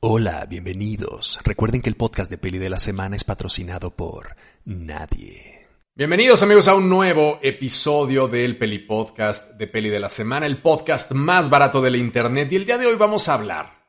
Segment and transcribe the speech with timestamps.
[0.00, 1.40] Hola, bienvenidos.
[1.44, 4.28] Recuerden que el podcast de Peli de la Semana es patrocinado por
[4.64, 5.66] nadie.
[5.92, 10.62] Bienvenidos amigos a un nuevo episodio del Peli Podcast de Peli de la Semana, el
[10.62, 12.52] podcast más barato de la internet.
[12.52, 13.88] Y el día de hoy vamos a hablar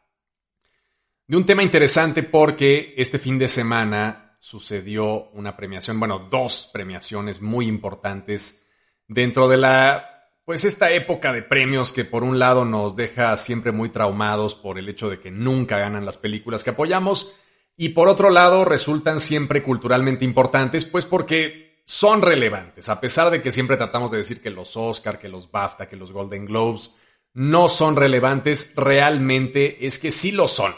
[1.27, 7.39] de un tema interesante porque este fin de semana sucedió una premiación, bueno, dos premiaciones
[7.39, 8.67] muy importantes
[9.07, 10.18] dentro de la
[10.49, 14.79] pues esta época de premios que por un lado nos deja siempre muy traumados por
[14.79, 17.35] el hecho de que nunca ganan las películas que apoyamos
[17.77, 23.43] y por otro lado resultan siempre culturalmente importantes pues porque son relevantes, a pesar de
[23.43, 26.95] que siempre tratamos de decir que los Oscar, que los BAFTA, que los Golden Globes
[27.35, 30.73] no son relevantes, realmente es que sí lo son.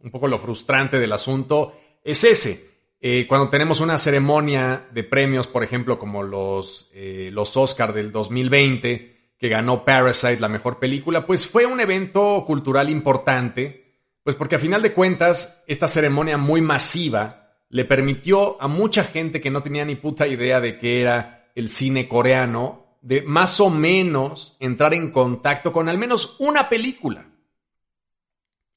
[0.00, 5.46] Un poco lo frustrante del asunto es ese eh, cuando tenemos una ceremonia de premios,
[5.46, 11.26] por ejemplo, como los, eh, los Oscar del 2020, que ganó Parasite, la mejor película,
[11.26, 16.62] pues fue un evento cultural importante, pues porque a final de cuentas, esta ceremonia muy
[16.62, 21.50] masiva le permitió a mucha gente que no tenía ni puta idea de qué era
[21.54, 27.26] el cine coreano, de más o menos entrar en contacto con al menos una película.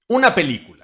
[0.08, 0.79] Una película.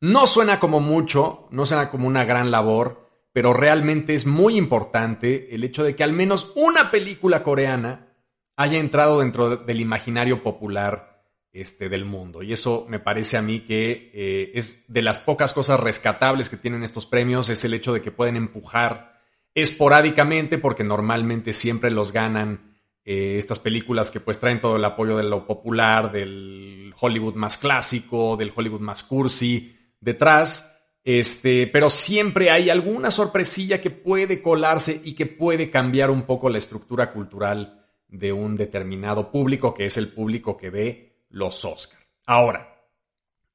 [0.00, 5.54] No suena como mucho, no suena como una gran labor, pero realmente es muy importante
[5.54, 8.14] el hecho de que al menos una película coreana
[8.56, 11.22] haya entrado dentro del imaginario popular
[11.52, 12.42] este, del mundo.
[12.42, 16.56] Y eso me parece a mí que eh, es de las pocas cosas rescatables que
[16.56, 19.20] tienen estos premios, es el hecho de que pueden empujar
[19.54, 25.16] esporádicamente, porque normalmente siempre los ganan eh, estas películas que pues traen todo el apoyo
[25.16, 29.75] de lo popular, del Hollywood más clásico, del Hollywood más cursi,
[30.06, 36.22] detrás, este, pero siempre hay alguna sorpresilla que puede colarse y que puede cambiar un
[36.22, 41.64] poco la estructura cultural de un determinado público, que es el público que ve los
[41.64, 41.98] Oscar.
[42.24, 42.72] Ahora,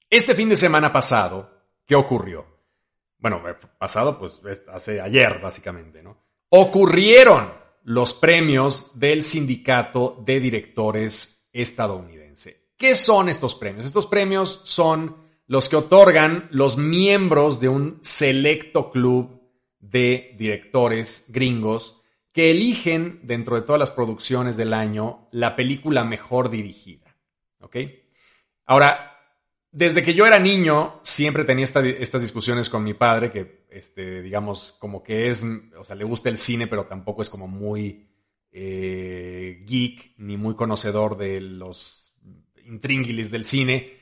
[0.09, 1.49] este fin de semana pasado,
[1.85, 2.45] ¿qué ocurrió?
[3.17, 6.17] Bueno, eh, pasado, pues hace ayer, básicamente, ¿no?
[6.49, 7.49] Ocurrieron
[7.83, 12.71] los premios del sindicato de directores estadounidense.
[12.75, 13.85] ¿Qué son estos premios?
[13.85, 19.41] Estos premios son los que otorgan los miembros de un selecto club
[19.81, 22.01] de directores gringos
[22.31, 27.17] que eligen dentro de todas las producciones del año la película mejor dirigida.
[27.59, 27.75] ¿Ok?
[28.65, 29.19] Ahora,
[29.73, 34.77] desde que yo era niño, siempre tenía estas discusiones con mi padre, que, este, digamos,
[34.79, 35.43] como que es,
[35.77, 38.07] o sea, le gusta el cine, pero tampoco es como muy
[38.53, 42.13] eh, geek ni muy conocedor de los
[42.63, 43.99] intríngulis del cine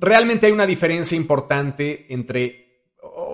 [0.00, 2.84] realmente hay una diferencia importante entre,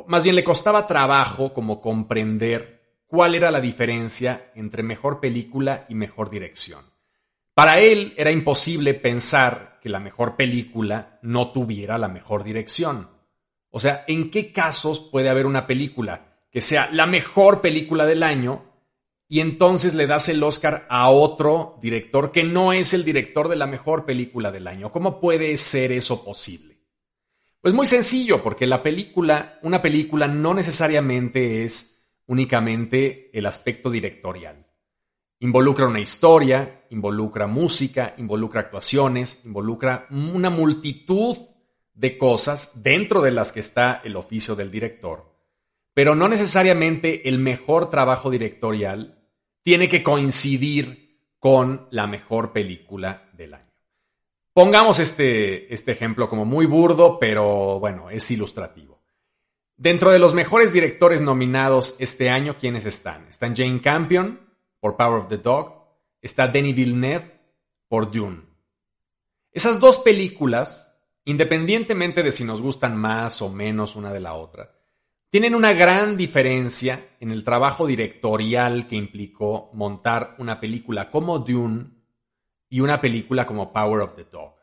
[0.07, 5.95] más bien le costaba trabajo como comprender cuál era la diferencia entre mejor película y
[5.95, 6.85] mejor dirección.
[7.55, 13.09] Para él era imposible pensar que la mejor película no tuviera la mejor dirección.
[13.71, 18.23] O sea, ¿en qué casos puede haber una película que sea la mejor película del
[18.23, 18.66] año
[19.29, 23.57] y entonces le das el Oscar a otro director que no es el director de
[23.57, 24.93] la mejor película del año.
[24.93, 26.79] ¿Cómo puede ser eso posible?
[27.61, 34.65] Pues muy sencillo, porque la película, una película no necesariamente es únicamente el aspecto directorial.
[35.41, 41.37] Involucra una historia, involucra música, involucra actuaciones, involucra una multitud
[41.93, 45.36] de cosas dentro de las que está el oficio del director
[45.97, 49.19] pero no necesariamente el mejor trabajo directorial
[49.63, 53.73] tiene que coincidir con la mejor película del año.
[54.53, 59.01] Pongamos este, este ejemplo como muy burdo, pero bueno, es ilustrativo.
[59.75, 63.27] Dentro de los mejores directores nominados este año, ¿quiénes están?
[63.29, 64.39] Están Jane Campion
[64.81, 67.41] por Power of the Dog, está Denis Villeneuve
[67.89, 68.43] por Dune.
[69.51, 74.76] Esas dos películas, independientemente de si nos gustan más o menos una de la otra,
[75.37, 81.91] tienen una gran diferencia en el trabajo directorial que implicó montar una película como Dune
[82.71, 84.55] y una película como Power of the Dog.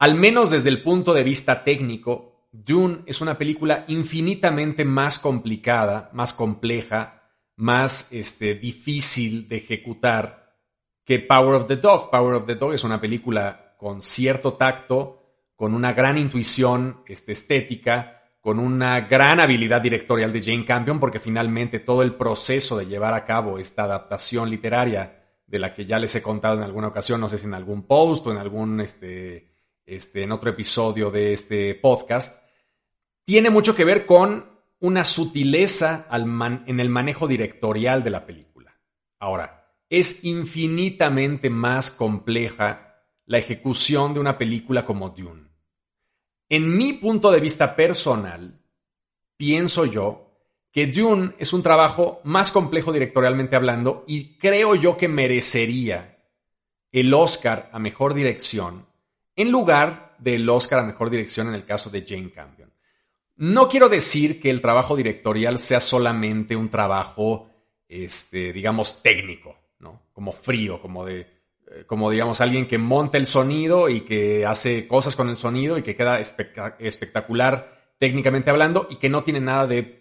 [0.00, 6.10] Al menos desde el punto de vista técnico, Dune es una película infinitamente más complicada,
[6.12, 7.22] más compleja,
[7.54, 10.56] más este, difícil de ejecutar
[11.04, 12.10] que Power of the Dog.
[12.10, 15.22] Power of the Dog es una película con cierto tacto,
[15.54, 21.20] con una gran intuición este, estética, con una gran habilidad directorial de Jane Campion, porque
[21.20, 25.98] finalmente todo el proceso de llevar a cabo esta adaptación literaria, de la que ya
[25.98, 28.80] les he contado en alguna ocasión, no sé si en algún post o en algún,
[28.80, 29.50] este,
[29.84, 32.44] este, en otro episodio de este podcast,
[33.24, 34.48] tiene mucho que ver con
[34.78, 38.80] una sutileza en el manejo directorial de la película.
[39.18, 45.49] Ahora, es infinitamente más compleja la ejecución de una película como Dune.
[46.50, 48.60] En mi punto de vista personal,
[49.36, 50.32] pienso yo
[50.72, 56.18] que Dune es un trabajo más complejo directorialmente hablando y creo yo que merecería
[56.90, 58.84] el Oscar a Mejor Dirección
[59.36, 62.72] en lugar del Oscar a Mejor Dirección en el caso de Jane Campion.
[63.36, 67.48] No quiero decir que el trabajo directorial sea solamente un trabajo,
[67.88, 70.02] este, digamos, técnico, ¿no?
[70.12, 71.39] Como frío, como de,
[71.86, 75.82] como digamos, alguien que monta el sonido y que hace cosas con el sonido y
[75.82, 80.00] que queda espectacular técnicamente hablando y que no tiene nada de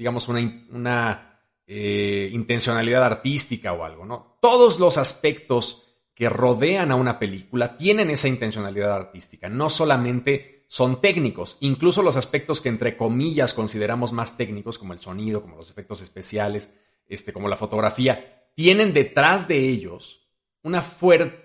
[0.00, 4.38] digamos, una, eh, intencionalidad artística o algo, ¿no?
[4.40, 5.84] Todos los aspectos
[6.14, 12.16] que rodean a una película tienen esa intencionalidad artística, no solamente son técnicos, incluso los
[12.16, 16.72] aspectos que entre comillas consideramos más técnicos, como el sonido, como los efectos especiales,
[17.06, 20.19] este, como la fotografía, tienen detrás de ellos
[20.62, 20.84] una,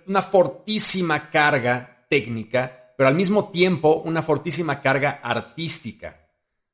[0.07, 6.25] una fortísima carga técnica, pero al mismo tiempo una fortísima carga artística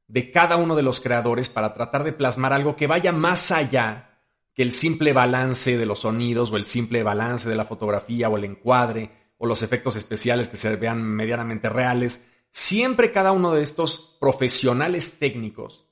[0.08, 4.20] de cada uno de los creadores para tratar de plasmar algo que vaya más allá
[4.54, 8.38] que el simple balance de los sonidos o el simple balance de la fotografía o
[8.38, 12.30] el encuadre o los efectos especiales que se vean medianamente reales.
[12.52, 15.86] Siempre cada uno de estos profesionales técnicos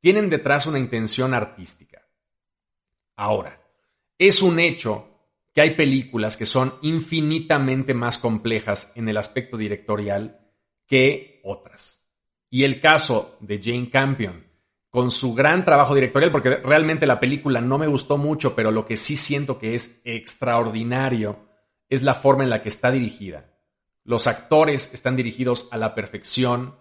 [0.00, 2.02] tienen detrás una intención artística.
[3.14, 3.60] Ahora,
[4.18, 5.09] es un hecho
[5.52, 10.40] que hay películas que son infinitamente más complejas en el aspecto directorial
[10.86, 12.06] que otras.
[12.50, 14.46] Y el caso de Jane Campion,
[14.90, 18.84] con su gran trabajo directorial, porque realmente la película no me gustó mucho, pero lo
[18.86, 21.48] que sí siento que es extraordinario
[21.88, 23.56] es la forma en la que está dirigida.
[24.04, 26.76] Los actores están dirigidos a la perfección,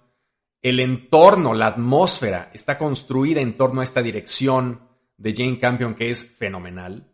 [0.61, 4.81] el entorno, la atmósfera está construida en torno a esta dirección
[5.17, 7.08] de Jane Campion que es fenomenal.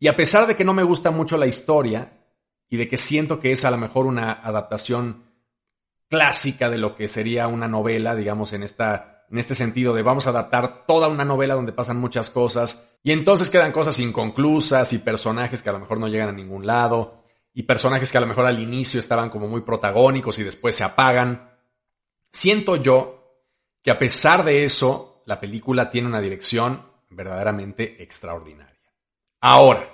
[0.00, 2.10] Y a pesar de que no me gusta mucho la historia
[2.68, 5.24] y de que siento que es a lo mejor una adaptación
[6.08, 10.26] clásica de lo que sería una novela, digamos, en esta en este sentido de vamos
[10.26, 14.98] a adaptar toda una novela donde pasan muchas cosas y entonces quedan cosas inconclusas y
[14.98, 17.22] personajes que a lo mejor no llegan a ningún lado
[17.54, 20.82] y personajes que a lo mejor al inicio estaban como muy protagónicos y después se
[20.82, 21.48] apagan.
[22.32, 23.44] Siento yo
[23.82, 28.79] que a pesar de eso, la película tiene una dirección verdaderamente extraordinaria.
[29.40, 29.90] Ahora,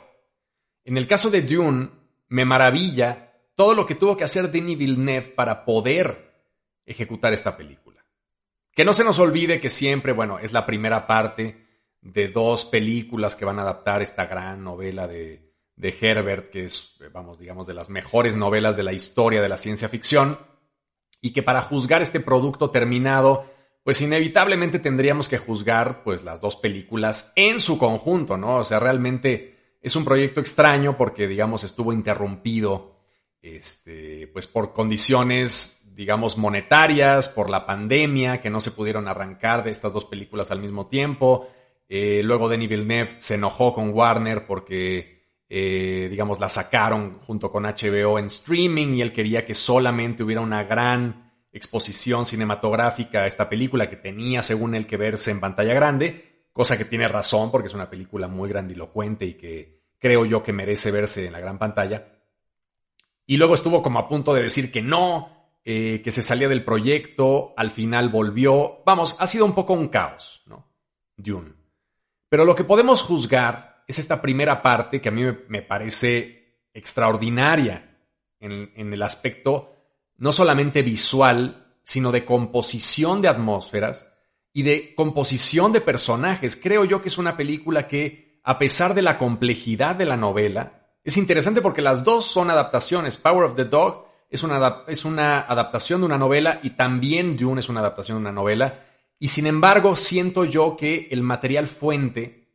[0.85, 1.91] en el caso de Dune,
[2.29, 6.35] me maravilla todo lo que tuvo que hacer Denis Villeneuve para poder
[6.85, 8.05] ejecutar esta película.
[8.73, 11.67] Que no se nos olvide que siempre, bueno, es la primera parte
[12.01, 16.99] de dos películas que van a adaptar esta gran novela de, de Herbert, que es,
[17.13, 20.39] vamos, digamos, de las mejores novelas de la historia de la ciencia ficción,
[21.21, 23.51] y que para juzgar este producto terminado,
[23.87, 28.57] pues inevitablemente tendríamos que juzgar pues las dos películas en su conjunto, ¿no?
[28.57, 32.97] O sea, realmente es un proyecto extraño porque, digamos, estuvo interrumpido
[33.41, 39.71] este, pues por condiciones, digamos, monetarias, por la pandemia, que no se pudieron arrancar de
[39.71, 41.47] estas dos películas al mismo tiempo.
[41.89, 47.63] Eh, luego Denis Villeneuve se enojó con Warner porque, eh, digamos, la sacaron junto con
[47.63, 51.26] HBO en streaming y él quería que solamente hubiera una gran
[51.57, 56.77] exposición cinematográfica a esta película que tenía, según él, que verse en pantalla grande, cosa
[56.77, 60.91] que tiene razón porque es una película muy grandilocuente y que creo yo que merece
[60.91, 62.13] verse en la gran pantalla.
[63.27, 66.65] Y luego estuvo como a punto de decir que no, eh, que se salía del
[66.65, 68.83] proyecto, al final volvió.
[68.85, 70.71] Vamos, ha sido un poco un caos, ¿no?
[71.17, 71.55] Dune.
[72.29, 77.99] Pero lo que podemos juzgar es esta primera parte que a mí me, parece extraordinaria
[78.41, 79.76] en, en el aspecto
[80.19, 84.13] no solamente visual, sino de composición de atmósferas
[84.53, 86.57] y de composición de personajes.
[86.57, 90.89] Creo yo que es una película que, a pesar de la complejidad de la novela,
[91.05, 93.17] es interesante porque las dos son adaptaciones.
[93.17, 97.61] Power of the Dog es una, es una adaptación de una novela y también Dune
[97.61, 98.85] es una adaptación de una novela.
[99.19, 102.49] Y sin embargo, siento yo que el material fuente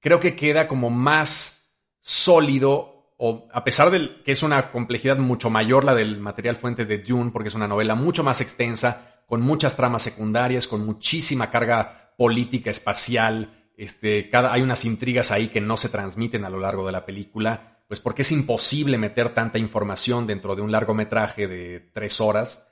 [0.00, 2.93] creo que queda como más sólido,
[3.26, 6.98] o a pesar de que es una complejidad mucho mayor la del material fuente de
[6.98, 12.12] Dune, porque es una novela mucho más extensa, con muchas tramas secundarias, con muchísima carga
[12.18, 13.70] política, espacial.
[13.78, 17.06] Este, cada, hay unas intrigas ahí que no se transmiten a lo largo de la
[17.06, 22.68] película pues porque es imposible meter tanta información dentro de un largometraje de tres horas,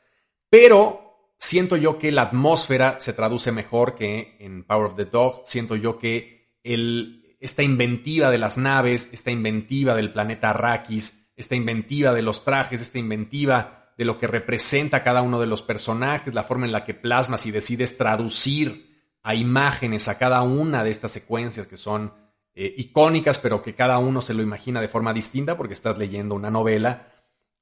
[0.48, 5.42] pero siento yo que la atmósfera se traduce mejor que en Power of the Dog,
[5.46, 11.56] siento yo que el, esta inventiva de las naves, esta inventiva del planeta Arrakis, esta
[11.56, 16.34] inventiva de los trajes, esta inventiva de lo que representa cada uno de los personajes,
[16.34, 20.90] la forma en la que plasmas y decides traducir a imágenes a cada una de
[20.90, 22.14] estas secuencias que son
[22.54, 26.36] eh, icónicas, pero que cada uno se lo imagina de forma distinta porque estás leyendo
[26.36, 27.12] una novela,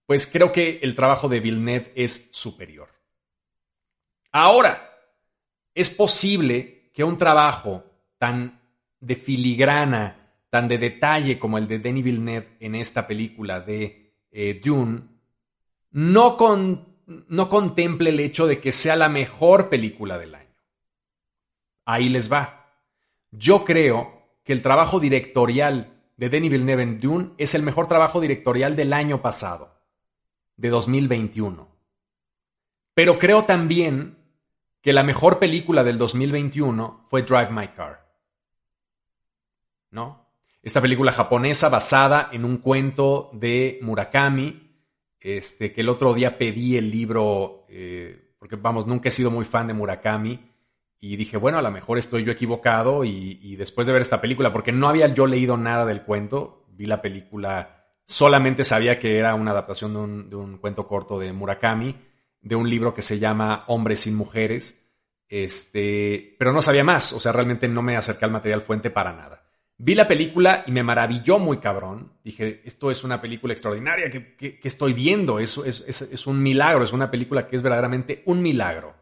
[0.05, 2.91] pues creo que el trabajo de Villeneuve es superior.
[4.31, 4.91] Ahora,
[5.75, 7.85] es posible que un trabajo
[8.19, 8.60] tan
[9.01, 10.17] de filigrana,
[10.51, 15.03] tan de detalle como el de Denis Villeneuve en esta película de eh, Dune,
[15.93, 16.37] no,
[17.29, 20.55] no contemple el hecho de que sea la mejor película del año.
[21.85, 22.69] Ahí les va.
[23.31, 28.21] Yo creo que el trabajo directorial de Denis Villeneuve en Dune es el mejor trabajo
[28.21, 29.81] directorial del año pasado,
[30.57, 31.69] de 2021.
[32.95, 34.19] Pero creo también
[34.83, 38.10] que la mejor película del 2021 fue Drive My Car.
[39.91, 40.31] ¿No?
[40.63, 44.71] Esta película japonesa basada en un cuento de Murakami,
[45.19, 49.47] este, que el otro día pedí el libro, eh, porque vamos, nunca he sido muy
[49.47, 50.51] fan de Murakami,
[50.99, 54.53] y dije, bueno, a lo mejor estoy yo equivocado, y, después de ver esta película,
[54.53, 59.35] porque no había yo leído nada del cuento, vi la película, solamente sabía que era
[59.35, 61.97] una adaptación de un, de un cuento corto de Murakami,
[62.43, 64.91] de un libro que se llama Hombres sin Mujeres,
[65.27, 69.13] este, pero no sabía más, o sea, realmente no me acerqué al material fuente para
[69.13, 69.50] nada.
[69.83, 72.13] Vi la película y me maravilló muy cabrón.
[72.23, 75.57] Dije, esto es una película extraordinaria que, estoy viendo, es,
[76.27, 78.95] un milagro, es una película que es verdaderamente un milagro.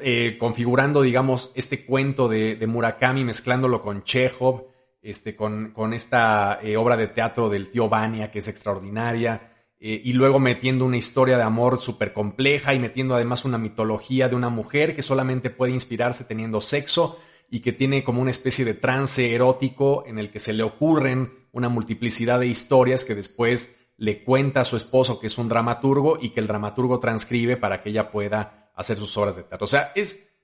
[0.00, 4.64] Eh, configurando, digamos, este cuento de, Murakami, mezclándolo con Chekhov,
[5.02, 10.00] este, con, con esta eh, obra de teatro del tío Vania, que es extraordinaria eh,
[10.02, 14.36] y luego metiendo una historia de amor súper compleja y metiendo además una mitología de
[14.36, 18.74] una mujer que solamente puede inspirarse teniendo sexo y que tiene como una especie de
[18.74, 24.22] trance erótico en el que se le ocurren una multiplicidad de historias que después le
[24.24, 27.90] cuenta a su esposo que es un dramaturgo y que el dramaturgo transcribe para que
[27.90, 29.64] ella pueda hacer sus obras de teatro.
[29.64, 30.36] O sea, es,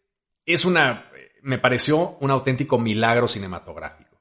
[0.47, 1.11] es una,
[1.43, 4.21] me pareció un auténtico milagro cinematográfico.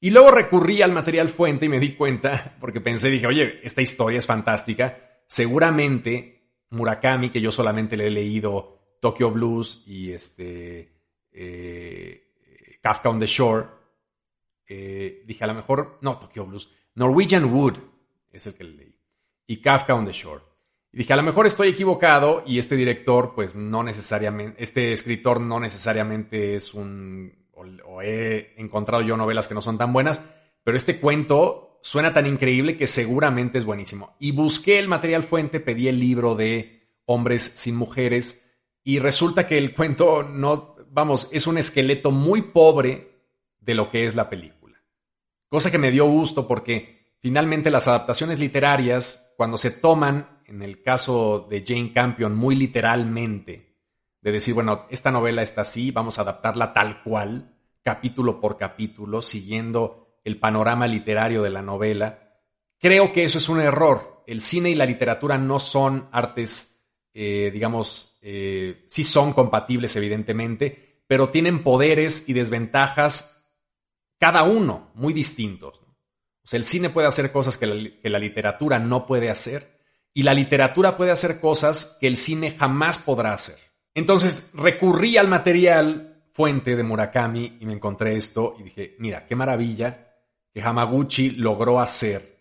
[0.00, 3.82] Y luego recurrí al material fuente y me di cuenta, porque pensé, dije, oye, esta
[3.82, 5.22] historia es fantástica.
[5.28, 10.95] Seguramente Murakami, que yo solamente le he leído Tokyo Blues y este
[11.36, 13.66] eh, Kafka on the Shore,
[14.66, 17.74] eh, dije, a lo mejor, no, Tokyo Blues, Norwegian Wood
[18.32, 19.00] es el que le leí,
[19.46, 20.42] y Kafka on the Shore.
[20.92, 25.40] Y dije, a lo mejor estoy equivocado y este director, pues no necesariamente, este escritor
[25.40, 30.22] no necesariamente es un o, he encontrado yo novelas que no son tan buenas,
[30.62, 34.16] pero este cuento suena tan increíble que seguramente es buenísimo.
[34.18, 39.58] Y busqué el material fuente, pedí el libro de Hombres sin Mujeres y resulta que
[39.58, 43.16] el cuento no, vamos, es un esqueleto muy pobre
[43.60, 44.56] de lo que es la película.
[45.48, 50.82] Cosa que me dio gusto porque finalmente las adaptaciones literarias, cuando se toman, en el
[50.82, 53.76] caso de Jane Campion, muy literalmente,
[54.20, 59.22] de decir, bueno, esta novela está así, vamos a adaptarla tal cual, capítulo por capítulo,
[59.22, 62.40] siguiendo el panorama literario de la novela.
[62.78, 64.24] Creo que eso es un error.
[64.26, 71.04] El cine y la literatura no son artes, eh, digamos, eh, sí son compatibles evidentemente,
[71.06, 73.48] pero tienen poderes y desventajas
[74.18, 75.80] cada uno muy distintos.
[76.50, 79.78] El cine puede hacer cosas que la literatura no puede hacer
[80.12, 83.58] y la literatura puede hacer cosas que el cine jamás podrá hacer.
[83.94, 89.36] Entonces recurrí al material fuente de Murakami y me encontré esto y dije, mira, qué
[89.36, 90.16] maravilla
[90.52, 92.40] que Hamaguchi logró hacer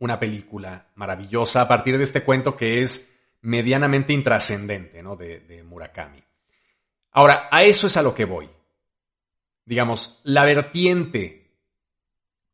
[0.00, 5.16] una película maravillosa a partir de este cuento que es medianamente intrascendente ¿no?
[5.16, 6.22] de, Murakami.
[7.12, 8.48] Ahora, a eso es a lo que voy.
[9.64, 11.58] Digamos, la vertiente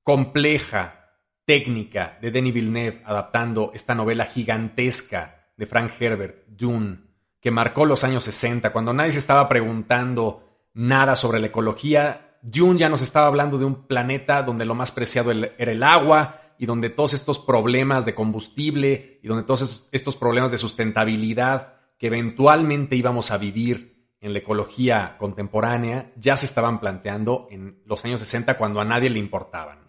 [0.02, 1.14] compleja,
[1.44, 6.98] técnica de Denis Villeneuve adaptando esta novela gigantesca de Frank Herbert, Dune,
[7.40, 12.36] que marcó los años 60, cuando nadie se estaba preguntando nada sobre la ecología.
[12.42, 16.47] Dune ya nos estaba hablando de un planeta donde lo más preciado era el agua
[16.58, 22.08] y donde todos estos problemas de combustible y donde todos estos problemas de sustentabilidad que
[22.08, 28.20] eventualmente íbamos a vivir en la ecología contemporánea ya se estaban planteando en los años
[28.20, 29.86] 60 cuando a nadie le importaban.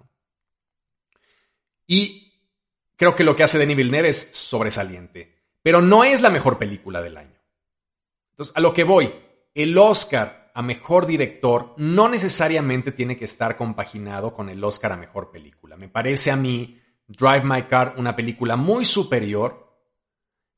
[1.87, 2.33] Y
[2.95, 7.01] creo que lo que hace Denis Villeneuve es sobresaliente, pero no es la mejor película
[7.01, 7.39] del año.
[8.31, 9.11] Entonces, a lo que voy,
[9.55, 14.97] el Oscar a mejor director no necesariamente tiene que estar compaginado con el Oscar a
[14.97, 15.77] mejor película.
[15.77, 19.77] Me parece a mí Drive My Car una película muy superior,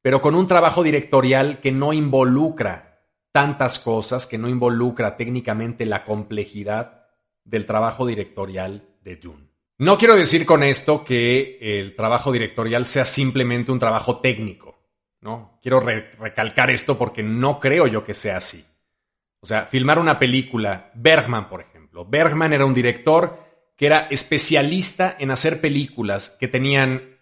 [0.01, 2.99] pero con un trabajo directorial que no involucra
[3.31, 7.07] tantas cosas, que no involucra técnicamente la complejidad
[7.43, 9.51] del trabajo directorial de Dune.
[9.77, 14.71] No quiero decir con esto que el trabajo directorial sea simplemente un trabajo técnico.
[15.21, 15.59] ¿no?
[15.61, 18.65] Quiero recalcar esto porque no creo yo que sea así.
[19.41, 22.05] O sea, filmar una película, Bergman, por ejemplo.
[22.05, 23.39] Bergman era un director
[23.75, 27.17] que era especialista en hacer películas que tenían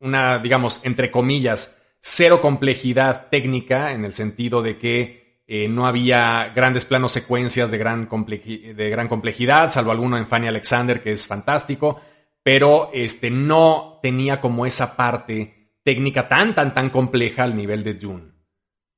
[0.00, 6.52] una, digamos, entre comillas, cero complejidad técnica en el sentido de que eh, no había
[6.54, 12.00] grandes planos secuencias de gran, complejidad, salvo alguno en Fanny Alexander que es fantástico,
[12.42, 17.94] pero este, no tenía como esa parte técnica tan, tan, tan compleja al nivel de
[17.94, 18.32] Dune.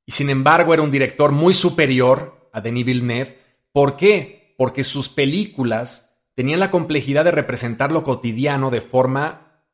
[0.07, 3.39] Y sin embargo era un director muy superior a Denis Villeneuve.
[3.73, 4.55] ¿Por qué?
[4.57, 9.65] Porque sus películas tenían la complejidad de representar lo cotidiano de forma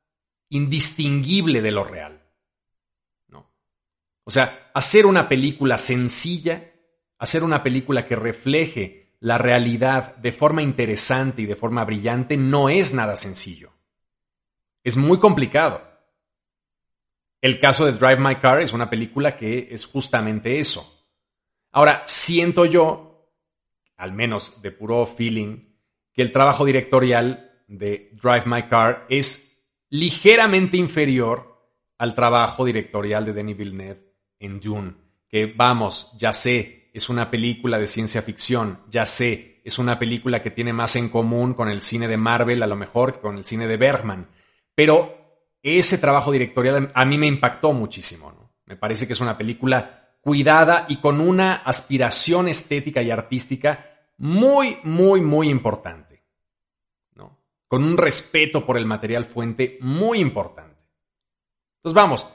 [0.48, 2.22] indistinguible de lo real.
[3.28, 3.52] ¿No?
[4.24, 6.72] O sea, hacer una película sencilla,
[7.18, 12.68] hacer una película que refleje la realidad de forma interesante y de forma brillante no
[12.68, 13.72] es nada sencillo.
[14.84, 15.82] Es muy complicado.
[17.40, 20.97] El caso de Drive My Car es una película que es justamente eso.
[21.72, 23.32] Ahora, siento yo,
[23.96, 25.74] al menos de puro feeling,
[26.12, 31.48] que el trabajo directorial de Drive My Car es ligeramente inferior
[31.98, 34.94] al trabajo directorial de Denis Villeneuve en Dune.
[35.28, 40.42] Que vamos, ya sé, es una película de ciencia ficción, ya sé, es una película
[40.42, 43.36] que tiene más en común con el cine de Marvel a lo mejor que con
[43.36, 44.28] el cine de Bergman.
[44.74, 45.14] Pero
[45.62, 48.52] ese trabajo directorial a mí me impactó muchísimo.
[48.64, 53.86] Me parece que es una película cuidada y con una aspiración estética y artística
[54.18, 56.22] muy, muy, muy importante.
[57.14, 57.38] ¿no?
[57.66, 60.76] Con un respeto por el material fuente muy importante.
[61.76, 62.28] Entonces vamos,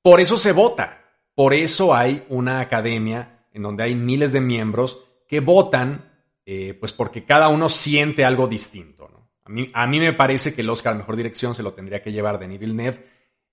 [0.00, 1.02] por eso se vota.
[1.34, 6.08] Por eso hay una academia en donde hay miles de miembros que votan,
[6.46, 9.10] eh, pues porque cada uno siente algo distinto.
[9.74, 12.38] A mí, me parece que el Oscar a Mejor Dirección se lo tendría que llevar
[12.38, 13.04] Denis Villeneuve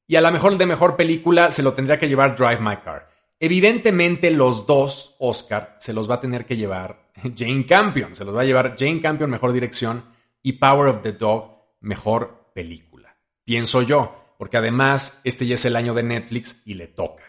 [0.05, 3.16] y a la mejor de Mejor Película se lo tendría que llevar Drive My Car.
[3.39, 8.35] Evidentemente los dos Oscar se los va a tener que llevar Jane Campion, se los
[8.35, 10.03] va a llevar Jane Campion Mejor Dirección
[10.41, 13.17] y Power of the Dog Mejor Película.
[13.43, 17.23] Pienso yo, porque además este ya es el año de Netflix y le toca.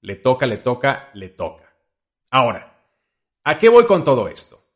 [0.00, 1.74] Le toca, le toca, le toca.
[2.30, 2.82] Ahora,
[3.44, 4.66] ¿a qué voy con todo esto?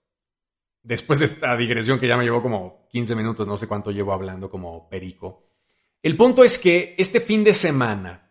[0.83, 4.13] después de esta digresión que ya me llevó como 15 minutos, no sé cuánto llevo
[4.13, 5.47] hablando como perico.
[6.03, 8.30] El punto es que este fin de semana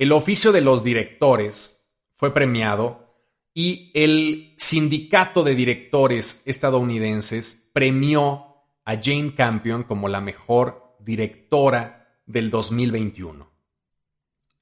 [0.00, 1.86] el oficio de los directores
[2.16, 3.18] fue premiado
[3.52, 12.48] y el sindicato de directores estadounidenses premió a Jane Campion como la mejor directora del
[12.48, 13.46] 2021.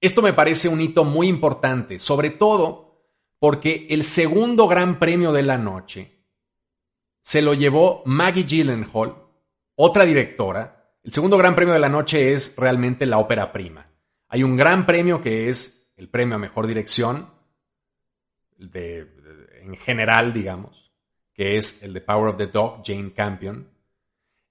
[0.01, 3.05] Esto me parece un hito muy importante, sobre todo
[3.39, 6.19] porque el segundo gran premio de la noche
[7.23, 9.15] se lo llevó Maggie Gyllenhaal,
[9.77, 10.97] otra directora.
[11.05, 13.88] El segundo gran premio de la noche es realmente la ópera prima.
[14.29, 17.31] Hay un gran premio que es el premio a mejor dirección,
[18.61, 20.93] en general, digamos,
[21.33, 23.69] que es el de Power of the Dog, Jane Campion.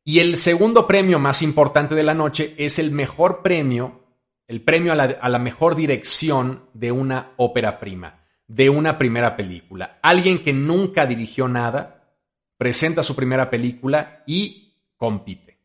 [0.03, 4.03] Y el segundo premio más importante de la noche es el mejor premio,
[4.47, 9.35] el premio a la, a la mejor dirección de una ópera prima, de una primera
[9.35, 9.99] película.
[10.01, 12.15] Alguien que nunca dirigió nada,
[12.57, 15.59] presenta su primera película y compite.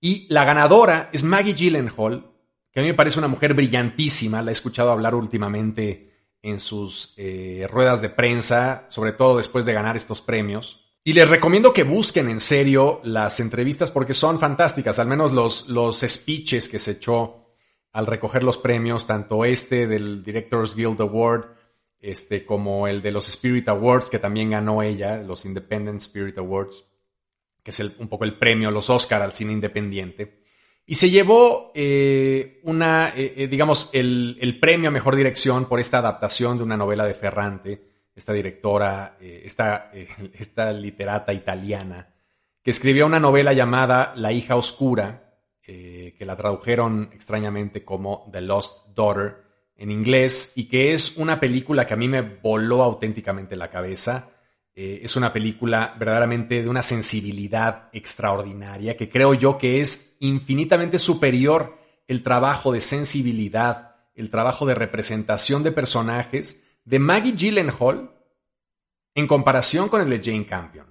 [0.00, 2.24] Y la ganadora es Maggie Gyllenhaal,
[2.78, 6.12] que a mí me parece una mujer brillantísima, la he escuchado hablar últimamente
[6.42, 10.94] en sus eh, ruedas de prensa, sobre todo después de ganar estos premios.
[11.02, 15.68] Y les recomiendo que busquen en serio las entrevistas porque son fantásticas, al menos los,
[15.68, 17.48] los speeches que se echó
[17.90, 21.46] al recoger los premios, tanto este del Directors Guild Award
[21.98, 26.84] este, como el de los Spirit Awards, que también ganó ella, los Independent Spirit Awards,
[27.60, 30.46] que es un poco el premio, los Oscar al cine independiente.
[30.90, 35.80] Y se llevó eh, una, eh, eh, digamos, el, el, premio a mejor dirección por
[35.80, 37.82] esta adaptación de una novela de Ferrante,
[38.16, 39.92] esta directora, esta,
[40.32, 42.08] esta literata italiana,
[42.62, 48.96] que escribió una novela llamada La hija oscura, que la tradujeron extrañamente como The Lost
[48.96, 49.42] Daughter,
[49.76, 54.30] en inglés y que es una película que a mí me voló auténticamente la cabeza.
[54.80, 61.00] Eh, es una película verdaderamente de una sensibilidad extraordinaria que creo yo que es infinitamente
[61.00, 68.12] superior el trabajo de sensibilidad, el trabajo de representación de personajes de Maggie Gyllenhaal
[69.16, 70.86] en comparación con el de Jane Campion.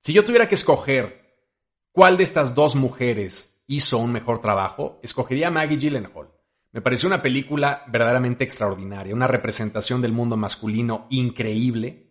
[0.00, 1.46] Si yo tuviera que escoger
[1.92, 6.32] cuál de estas dos mujeres hizo un mejor trabajo, escogería a Maggie Gyllenhaal.
[6.72, 12.09] Me pareció una película verdaderamente extraordinaria, una representación del mundo masculino increíble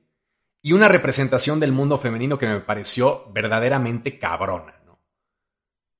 [0.61, 4.79] y una representación del mundo femenino que me pareció verdaderamente cabrona.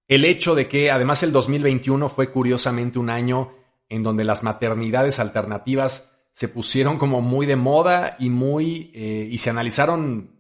[0.10, 3.54] El hecho de que además el 2021 fue curiosamente un año
[3.88, 9.38] en donde las maternidades alternativas se pusieron como muy de moda y muy eh, y
[9.38, 10.32] se analizaron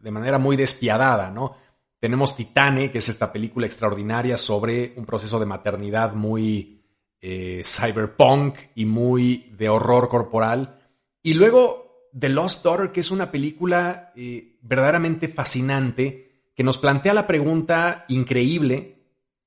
[0.00, 1.56] de manera muy despiadada, ¿no?
[2.00, 6.80] Tenemos Titane, que es esta película extraordinaria sobre un proceso de maternidad muy
[7.20, 10.80] eh, cyberpunk y muy de horror corporal.
[11.22, 11.87] Y luego
[12.18, 18.04] The Lost Daughter, que es una película eh, verdaderamente fascinante, que nos plantea la pregunta
[18.08, 18.98] increíble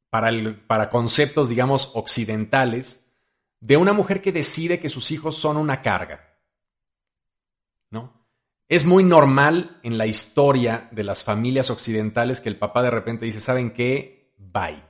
[0.10, 0.32] para,
[0.68, 3.14] para conceptos, digamos, occidentales,
[3.60, 6.38] de una mujer que decide que sus hijos son una carga.
[7.90, 8.14] ¿No?
[8.68, 13.26] Es muy normal en la historia de las familias occidentales que el papá de repente
[13.26, 14.34] dice, ¿saben qué?
[14.38, 14.82] Bye.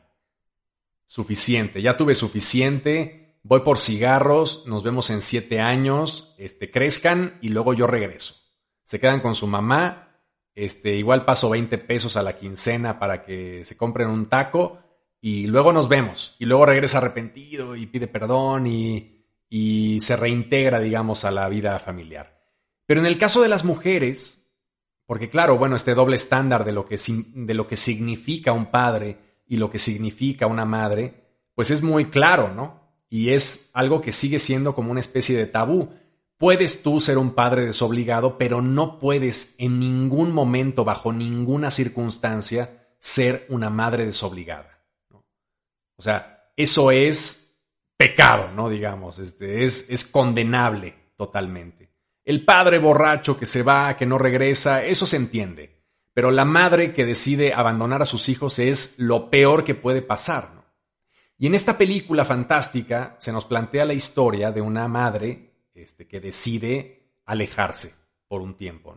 [1.06, 7.50] Suficiente, ya tuve suficiente, voy por cigarros, nos vemos en siete años, este, crezcan y
[7.50, 8.36] luego yo regreso.
[8.84, 10.20] Se quedan con su mamá,
[10.54, 14.80] este, igual paso 20 pesos a la quincena para que se compren un taco
[15.22, 16.36] y luego nos vemos.
[16.40, 21.78] Y luego regresa arrepentido y pide perdón y, y se reintegra, digamos, a la vida
[21.80, 22.42] familiar.
[22.86, 24.54] Pero en el caso de las mujeres,
[25.06, 29.32] porque claro, bueno, este doble estándar de lo que, de lo que significa un padre,
[29.52, 31.26] y lo que significa una madre,
[31.56, 32.81] pues es muy claro, ¿no?
[33.12, 35.90] Y es algo que sigue siendo como una especie de tabú.
[36.38, 42.88] Puedes tú ser un padre desobligado, pero no puedes en ningún momento, bajo ninguna circunstancia,
[43.00, 44.80] ser una madre desobligada.
[45.98, 47.62] O sea, eso es
[47.98, 48.70] pecado, ¿no?
[48.70, 51.92] Digamos, este, es, es condenable totalmente.
[52.24, 55.82] El padre borracho que se va, que no regresa, eso se entiende.
[56.14, 60.52] Pero la madre que decide abandonar a sus hijos es lo peor que puede pasar.
[60.56, 60.61] ¿no?
[61.42, 66.20] Y en esta película fantástica se nos plantea la historia de una madre este, que
[66.20, 67.96] decide alejarse
[68.28, 68.96] por un tiempo,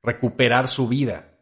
[0.00, 1.40] recuperar su vida.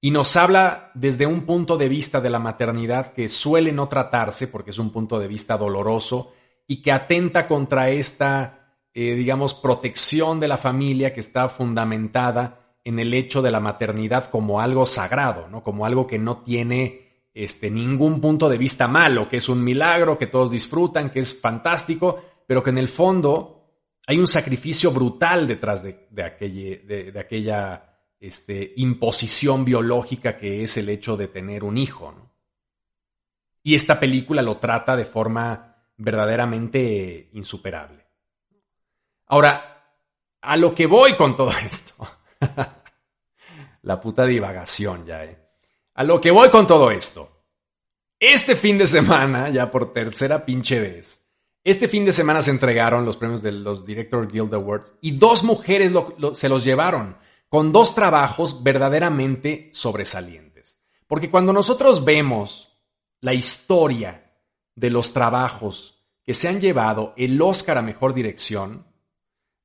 [0.00, 4.48] Y nos habla desde un punto de vista de la maternidad que suele no tratarse
[4.48, 6.32] porque es un punto de vista doloroso
[6.66, 12.98] y que atenta contra esta, eh, digamos, protección de la familia que está fundamentada en
[12.98, 15.62] el hecho de la maternidad como algo sagrado, ¿no?
[15.62, 17.03] Como algo que no tiene
[17.34, 21.38] este, ningún punto de vista malo, que es un milagro, que todos disfrutan, que es
[21.38, 23.54] fantástico, pero que en el fondo
[24.06, 30.88] hay un sacrificio brutal detrás de, aquella, de, aquella este, imposición biológica que es el
[30.88, 32.14] hecho de tener un hijo.
[33.62, 38.06] Y esta película lo trata de forma verdaderamente insuperable.
[39.26, 39.74] Ahora,
[40.40, 42.06] a lo que voy con todo esto
[43.82, 45.43] La puta divagación ya, ¿eh?
[45.94, 47.30] A lo que voy con todo esto.
[48.18, 51.24] Este fin de semana, ya por tercera pinche vez,
[51.62, 55.42] este fin de semana se entregaron los premios de los Director Guild Awards y dos
[55.44, 55.92] mujeres
[56.34, 57.16] se los llevaron
[57.48, 60.78] con dos trabajos verdaderamente sobresalientes.
[61.06, 62.76] Porque cuando nosotros vemos
[63.20, 64.32] la historia
[64.74, 68.86] de los trabajos que se han llevado el Oscar a Mejor Dirección,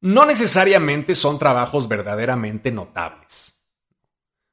[0.02, 3.68] no necesariamente son trabajos verdaderamente notables.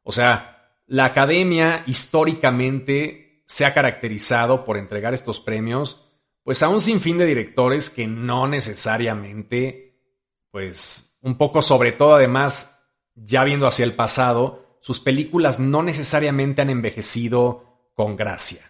[0.02, 0.55] O sea,
[0.86, 6.06] la academia históricamente se ha caracterizado por entregar estos premios
[6.46, 9.98] pues a un sinfín de directores que no necesariamente,
[10.52, 16.62] pues un poco sobre todo además, ya viendo hacia el pasado, sus películas no necesariamente
[16.62, 18.62] han envejecido con gracia.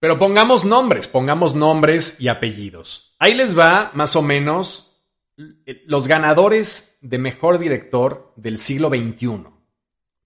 [0.00, 3.14] Pero pongamos nombres, pongamos nombres y apellidos.
[3.20, 5.06] Ahí les va más o menos
[5.86, 9.53] los ganadores de mejor director del siglo XXI.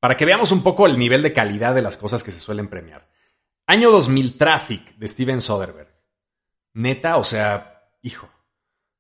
[0.01, 2.69] Para que veamos un poco el nivel de calidad de las cosas que se suelen
[2.69, 3.09] premiar.
[3.67, 5.93] Año 2000, Traffic, de Steven Soderbergh.
[6.75, 8.29] Neta, o sea, hijo.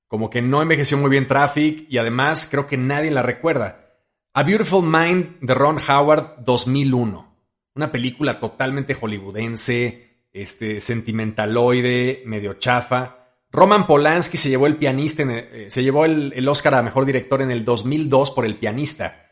[0.06, 3.94] Como que no envejeció muy bien Traffic y además creo que nadie la recuerda.
[4.34, 7.36] A Beautiful Mind de Ron Howard 2001.
[7.74, 13.18] Una película totalmente hollywoodense, este, sentimentaloide, medio chafa
[13.50, 17.50] Roman Polanski se llevó el pianista, eh, se llevó el, Oscar a mejor director en
[17.50, 19.27] el 2002 por el pianista.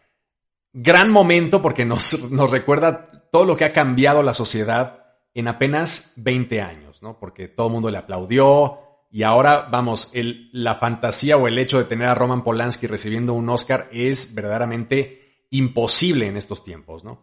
[0.79, 6.12] Gran momento porque nos, nos, recuerda todo lo que ha cambiado la sociedad en apenas
[6.19, 7.19] 20 años, ¿no?
[7.19, 11.79] Porque todo el mundo le aplaudió y ahora, vamos, el, la fantasía o el hecho
[11.79, 17.23] de tener a Roman Polanski recibiendo un Oscar es verdaderamente imposible en estos tiempos, ¿no?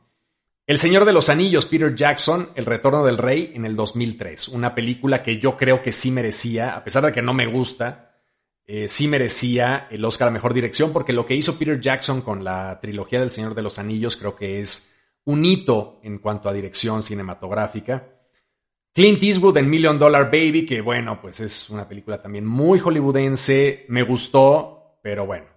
[0.66, 4.74] El Señor de los Anillos, Peter Jackson, El Retorno del Rey en el 2003, una
[4.74, 8.13] película que yo creo que sí merecía, a pesar de que no me gusta,
[8.66, 12.44] eh, sí merecía el Oscar a Mejor Dirección, porque lo que hizo Peter Jackson con
[12.44, 14.94] la trilogía del Señor de los Anillos creo que es
[15.26, 18.10] un hito en cuanto a dirección cinematográfica.
[18.94, 23.86] Clint Eastwood en Million Dollar Baby, que bueno, pues es una película también muy hollywoodense,
[23.90, 25.48] me gustó, pero bueno,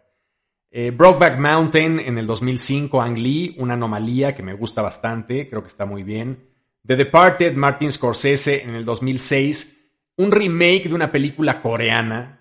[0.70, 5.62] eh, Brokeback Mountain en el 2005, Ang Lee, una anomalía que me gusta bastante, creo
[5.62, 6.50] que está muy bien.
[6.84, 12.35] The Departed, Martin Scorsese en el 2006, un remake de una película coreana.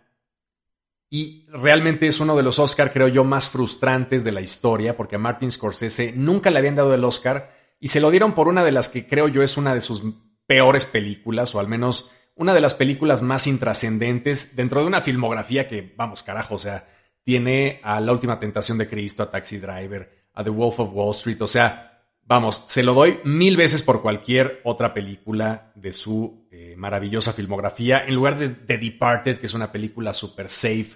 [1.09, 5.15] Y realmente es uno de los Oscar, creo yo, más frustrantes de la historia, porque
[5.15, 8.63] a Martin Scorsese nunca le habían dado el Oscar y se lo dieron por una
[8.63, 10.01] de las que creo yo es una de sus
[10.47, 15.67] peores películas, o al menos una de las películas más intrascendentes dentro de una filmografía
[15.67, 16.87] que, vamos, carajo, o sea,
[17.23, 21.11] tiene a La Última Tentación de Cristo, a Taxi Driver, a The Wolf of Wall
[21.11, 26.44] Street, o sea, vamos, se lo doy mil veces por cualquier otra película de su
[26.57, 30.95] eh, maravillosa filmografía, en lugar de The Departed, que es una película super safe,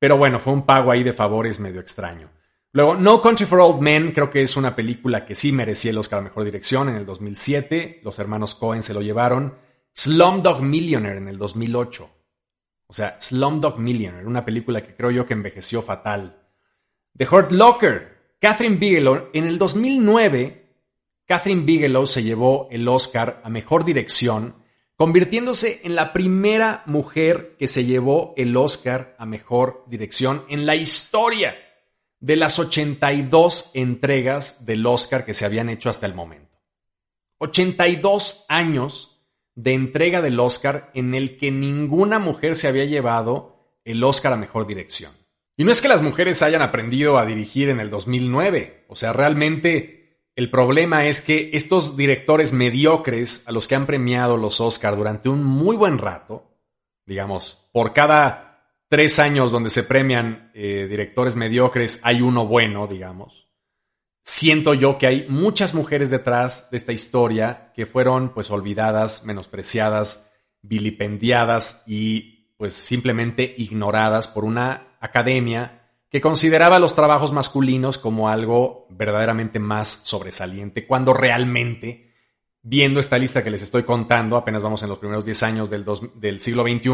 [0.00, 2.28] pero bueno, fue un pago ahí de favores medio extraño.
[2.72, 5.98] Luego, No Country for Old Men, creo que es una película que sí merecía el
[5.98, 9.54] Oscar a Mejor Dirección en el 2007, los hermanos Cohen se lo llevaron.
[9.92, 12.10] Slumdog Millionaire en el 2008.
[12.88, 16.36] O sea, Slumdog Millionaire, una película que creo yo que envejeció fatal.
[17.16, 20.66] The Hurt Locker, Catherine Bigelow, en el 2009,
[21.26, 24.65] Catherine Bigelow se llevó el Oscar a Mejor Dirección,
[24.96, 30.74] convirtiéndose en la primera mujer que se llevó el Oscar a Mejor Dirección en la
[30.74, 31.54] historia
[32.18, 36.58] de las 82 entregas del Oscar que se habían hecho hasta el momento.
[37.38, 39.22] 82 años
[39.54, 44.36] de entrega del Oscar en el que ninguna mujer se había llevado el Oscar a
[44.36, 45.12] Mejor Dirección.
[45.58, 49.12] Y no es que las mujeres hayan aprendido a dirigir en el 2009, o sea,
[49.12, 50.05] realmente
[50.36, 55.30] el problema es que estos directores mediocres a los que han premiado los Oscar durante
[55.30, 56.58] un muy buen rato,
[57.06, 58.46] digamos, por cada
[58.88, 63.48] tres años donde se premian eh, directores mediocres, hay uno bueno, digamos.
[64.24, 70.38] Siento yo que hay muchas mujeres detrás de esta historia que fueron pues olvidadas, menospreciadas,
[70.60, 75.75] vilipendiadas y pues simplemente ignoradas por una academia
[76.08, 82.14] que consideraba los trabajos masculinos como algo verdaderamente más sobresaliente, cuando realmente,
[82.62, 85.84] viendo esta lista que les estoy contando, apenas vamos en los primeros 10 años del,
[86.14, 86.90] del siglo XXI,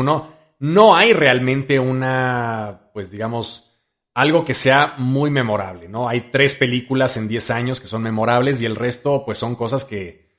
[0.60, 3.72] no hay realmente una, pues digamos,
[4.14, 6.08] algo que sea muy memorable, ¿no?
[6.08, 9.84] Hay tres películas en 10 años que son memorables y el resto, pues son cosas
[9.84, 10.30] que,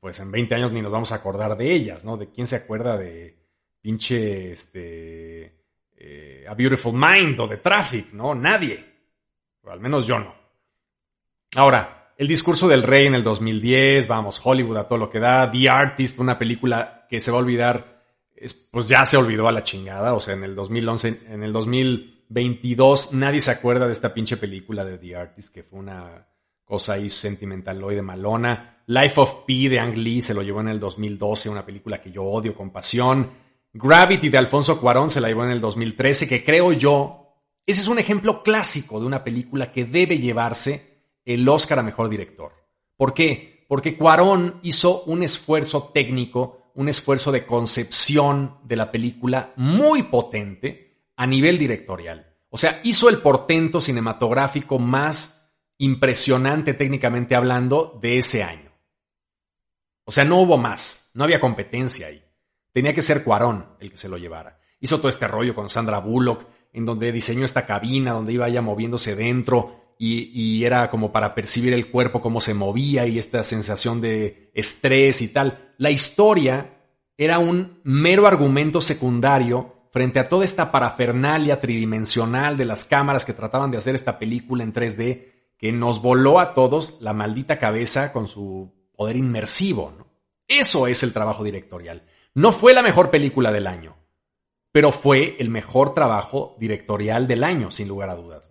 [0.00, 2.16] pues en 20 años ni nos vamos a acordar de ellas, ¿no?
[2.16, 3.38] ¿De quién se acuerda de
[3.80, 5.63] pinche, este,
[5.96, 8.34] eh, A Beautiful Mind o de Traffic, ¿no?
[8.34, 8.84] Nadie.
[9.62, 10.34] O al menos yo no.
[11.56, 15.50] Ahora, el discurso del rey en el 2010, vamos, Hollywood a todo lo que da,
[15.50, 17.94] The Artist, una película que se va a olvidar
[18.70, 20.14] pues ya se olvidó a la chingada.
[20.14, 24.84] O sea, en el 2011, en el 2022, nadie se acuerda de esta pinche película
[24.84, 26.26] de The Artist, que fue una
[26.64, 28.82] cosa ahí sentimental hoy de malona.
[28.86, 32.10] Life of Pi de Ang Lee se lo llevó en el 2012, una película que
[32.10, 33.30] yo odio con pasión.
[33.74, 37.34] Gravity de Alfonso Cuarón se la llevó en el 2013, que creo yo,
[37.66, 42.08] ese es un ejemplo clásico de una película que debe llevarse el Oscar a Mejor
[42.08, 42.52] Director.
[42.96, 43.66] ¿Por qué?
[43.68, 51.08] Porque Cuarón hizo un esfuerzo técnico un esfuerzo de concepción de la película muy potente
[51.16, 52.34] a nivel directorial.
[52.50, 58.72] O sea, hizo el portento cinematográfico más impresionante técnicamente hablando de ese año.
[60.04, 62.22] O sea, no hubo más, no había competencia ahí.
[62.74, 64.58] Tenía que ser Cuarón el que se lo llevara.
[64.80, 68.62] Hizo todo este rollo con Sandra Bullock, en donde diseñó esta cabina, donde iba ya
[68.62, 74.00] moviéndose dentro, y, era como para percibir el cuerpo, cómo se movía y esta sensación
[74.00, 75.72] de estrés y tal.
[75.78, 76.74] La historia
[77.16, 83.34] era un mero argumento secundario frente a toda esta parafernalia tridimensional de las cámaras que
[83.34, 88.12] trataban de hacer esta película en 3D que nos voló a todos la maldita cabeza
[88.12, 89.92] con su poder inmersivo.
[90.48, 92.02] Eso es el trabajo directorial.
[92.34, 93.96] No fue la mejor película del año,
[94.72, 98.50] pero fue el mejor trabajo directorial del año, sin lugar a dudas.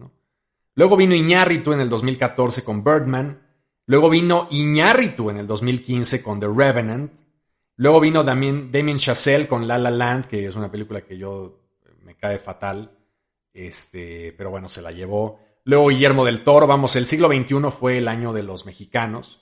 [0.76, 3.46] Luego vino Iñárritu en el 2014 con Birdman.
[3.86, 7.12] Luego vino Iñárritu en el 2015 con The Revenant.
[7.76, 11.60] Luego vino también Damien Chazelle con La La Land, que es una película que yo
[12.04, 12.98] me cae fatal.
[13.54, 15.40] Este, pero bueno, se la llevó.
[15.66, 19.42] Luego Guillermo del Toro, vamos, el siglo XXI fue el año de los mexicanos.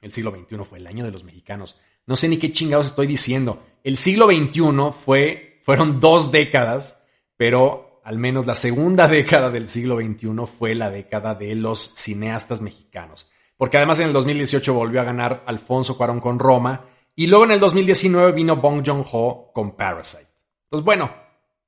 [0.00, 1.80] El siglo XXI fue el año de los mexicanos.
[2.06, 3.62] No sé ni qué chingados estoy diciendo.
[3.82, 4.62] El siglo XXI
[5.04, 10.90] fue, fueron dos décadas, pero al menos la segunda década del siglo XXI fue la
[10.90, 13.26] década de los cineastas mexicanos.
[13.56, 17.52] Porque además en el 2018 volvió a ganar Alfonso Cuarón con Roma y luego en
[17.52, 20.26] el 2019 vino Bong Joon-ho con Parasite.
[20.64, 21.14] Entonces, bueno,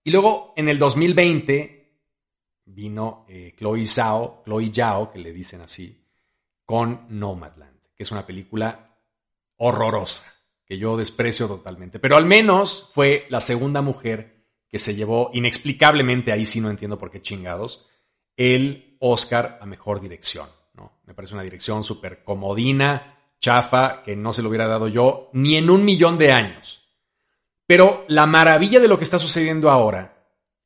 [0.02, 1.76] y luego en el 2020
[2.66, 6.04] vino eh, Chloe Zhao, Chloe Zhao, que le dicen así,
[6.64, 8.95] con Nomadland, que es una película
[9.56, 10.24] horrorosa,
[10.64, 11.98] que yo desprecio totalmente.
[11.98, 16.98] Pero al menos fue la segunda mujer que se llevó inexplicablemente, ahí sí no entiendo
[16.98, 17.86] por qué chingados,
[18.36, 20.48] el Oscar a Mejor Dirección.
[20.74, 21.00] ¿no?
[21.06, 25.56] Me parece una dirección súper comodina, chafa, que no se lo hubiera dado yo ni
[25.56, 26.82] en un millón de años.
[27.66, 30.16] Pero la maravilla de lo que está sucediendo ahora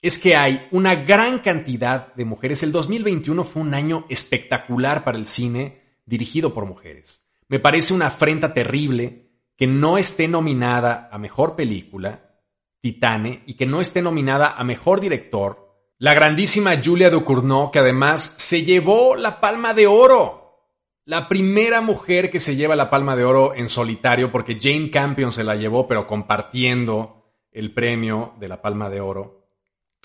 [0.03, 2.63] es que hay una gran cantidad de mujeres.
[2.63, 7.20] El 2021 fue un año espectacular para el cine dirigido por mujeres.
[7.51, 12.39] Me parece una afrenta terrible que no esté nominada a mejor película,
[12.81, 18.23] Titane, y que no esté nominada a mejor director, la grandísima Julia Ducournau, que además
[18.39, 20.71] se llevó la palma de oro.
[21.05, 25.33] La primera mujer que se lleva la palma de oro en solitario, porque Jane Campion
[25.33, 29.49] se la llevó, pero compartiendo el premio de la palma de oro.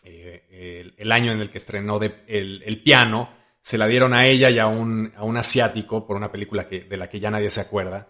[0.03, 3.29] Eh, el, año en el que estrenó el, piano,
[3.65, 6.82] se la dieron a ella y a un, a un asiático por una película que,
[6.82, 8.10] de la que ya nadie se acuerda.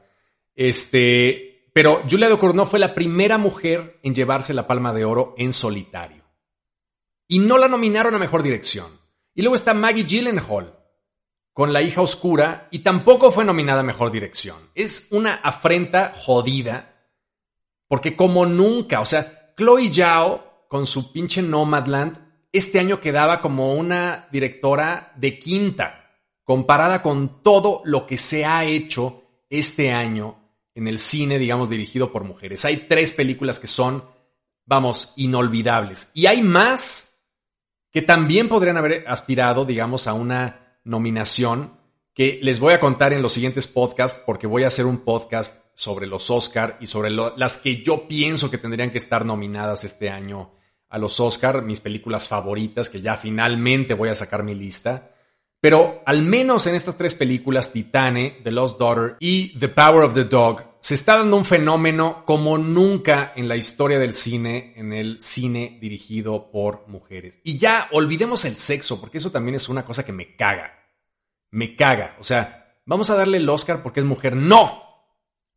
[0.53, 5.53] Este, pero Julia Ducournau fue la primera mujer en llevarse la palma de oro en
[5.53, 6.25] solitario
[7.25, 8.99] y no la nominaron a mejor dirección.
[9.33, 10.77] Y luego está Maggie Gyllenhaal
[11.53, 14.57] con La hija oscura y tampoco fue nominada a mejor dirección.
[14.75, 17.13] Es una afrenta jodida
[17.87, 22.24] porque como nunca, o sea, Chloe Zhao con su pinche Nomadland
[22.57, 26.05] este año quedaba como una directora de quinta
[26.43, 30.37] comparada con todo lo que se ha hecho este año
[30.73, 32.63] en el cine, digamos, dirigido por mujeres.
[32.65, 34.03] Hay tres películas que son,
[34.65, 36.11] vamos, inolvidables.
[36.13, 37.33] Y hay más
[37.91, 41.79] que también podrían haber aspirado, digamos, a una nominación
[42.13, 45.65] que les voy a contar en los siguientes podcasts, porque voy a hacer un podcast
[45.75, 50.09] sobre los Oscar y sobre las que yo pienso que tendrían que estar nominadas este
[50.09, 50.51] año
[50.89, 55.11] a los Oscar, mis películas favoritas, que ya finalmente voy a sacar mi lista.
[55.59, 60.13] Pero al menos en estas tres películas, Titane, The Lost Daughter y The Power of
[60.13, 64.93] the Dog, se está dando un fenómeno como nunca en la historia del cine, en
[64.93, 67.39] el cine dirigido por mujeres.
[67.43, 70.71] Y ya olvidemos el sexo, porque eso también es una cosa que me caga.
[71.49, 72.15] Me caga.
[72.19, 74.35] O sea, vamos a darle el Oscar porque es mujer.
[74.35, 74.83] No.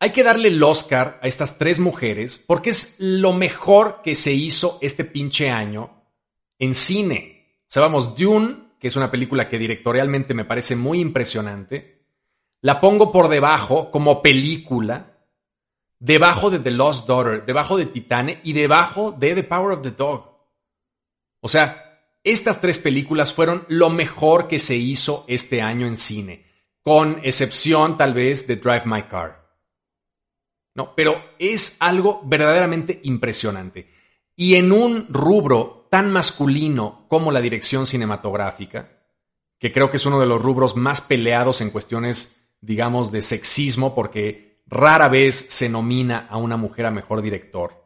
[0.00, 4.32] Hay que darle el Oscar a estas tres mujeres porque es lo mejor que se
[4.32, 6.04] hizo este pinche año
[6.58, 7.62] en cine.
[7.62, 12.06] O sea, vamos, Dune, que es una película que directorialmente me parece muy impresionante,
[12.60, 15.18] la pongo por debajo como película
[15.98, 19.90] debajo de The Lost Daughter, debajo de Titane y debajo de The Power of the
[19.90, 20.28] Dog.
[21.40, 21.88] O sea,
[22.22, 26.46] estas tres películas fueron lo mejor que se hizo este año en cine,
[26.82, 29.47] con excepción tal vez de Drive My Car.
[30.78, 33.90] No, pero es algo verdaderamente impresionante.
[34.36, 38.88] Y en un rubro tan masculino como la dirección cinematográfica,
[39.58, 43.92] que creo que es uno de los rubros más peleados en cuestiones, digamos, de sexismo,
[43.92, 47.84] porque Rara vez se nomina a una mujer a mejor director.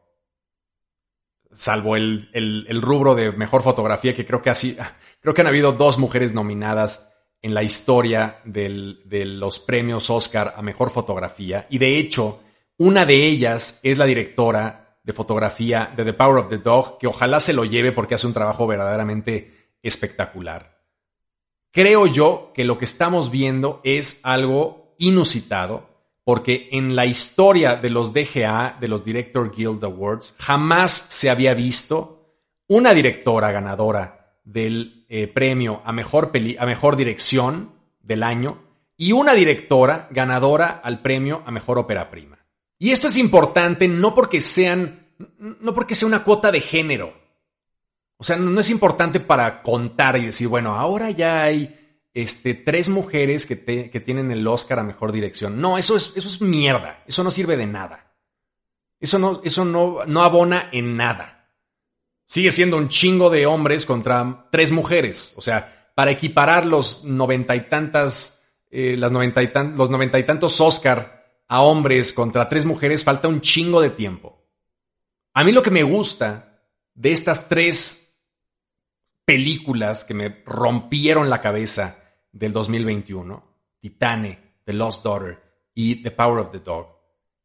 [1.51, 4.77] Salvo el, rubro de mejor fotografía, que creo que así,
[5.23, 10.61] creo que han habido dos mujeres nominadas en la historia de los premios Oscar a
[10.61, 11.67] mejor fotografía.
[11.71, 12.43] Y de hecho,
[12.83, 17.07] una de ellas es la directora de fotografía de The Power of the Dog, que
[17.07, 20.81] ojalá se lo lleve porque hace un trabajo verdaderamente espectacular.
[21.71, 25.91] Creo yo que lo que estamos viendo es algo inusitado,
[26.25, 31.55] porque en la historia de los DGA, de los Director Guild Awards, jamás se había
[31.55, 32.35] visto
[32.67, 38.59] una directora ganadora del eh, premio a mejor, a mejor dirección del año
[38.97, 42.42] y una directora ganadora al premio a mejor ópera prima.
[42.83, 45.07] Y esto es importante no porque sean,
[45.39, 47.15] no porque sea una cuota de género.
[48.17, 52.89] O sea, no es importante para contar y decir, bueno, ahora ya hay este, tres
[52.89, 53.55] mujeres que,
[54.05, 55.61] tienen el Oscar a mejor dirección.
[55.61, 57.05] No, eso es, eso es mierda.
[57.07, 58.17] Eso no sirve de nada.
[58.99, 61.53] Eso no, eso no, no abona en nada.
[62.27, 65.35] Sigue siendo un chingo de hombres contra tres mujeres.
[65.37, 70.27] O sea, para equiparar los noventa y tantas, eh, las noventa y los noventa y
[70.27, 74.43] tantos Oscar a hombres contra tres mujeres, falta un chingo de tiempo.
[75.35, 76.63] A mí lo que me gusta
[76.95, 78.03] de estas tres
[79.25, 81.99] películas que me rompieron la cabeza
[82.33, 83.43] del 2021,
[83.81, 85.41] Titane, The Lost Daughter
[85.75, 86.89] y The Power of the Dog,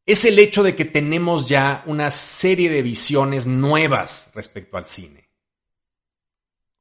[0.04, 5.28] es el hecho de que tenemos ya una serie de visiones nuevas respecto al cine.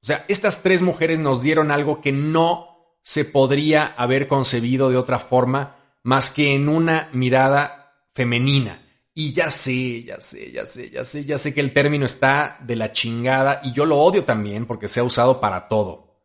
[0.01, 4.97] O sea, estas tres mujeres nos dieron algo que no se podría haber concebido de
[4.97, 8.84] otra forma más que en una mirada femenina.
[9.14, 12.58] Y ya sé, ya sé, ya sé, ya sé, ya sé que el término está
[12.62, 16.22] de la chingada y yo lo odio también porque se ha usado para todo.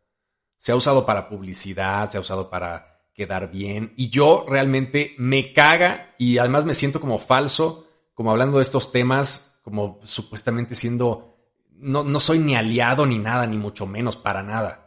[0.57, 3.93] Se ha usado para publicidad, se ha usado para quedar bien.
[3.95, 8.91] Y yo realmente me caga y además me siento como falso, como hablando de estos
[8.91, 11.37] temas, como supuestamente siendo,
[11.71, 14.82] no, no soy ni aliado ni nada, ni mucho menos, para nada.